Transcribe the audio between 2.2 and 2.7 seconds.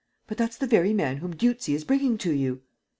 you!"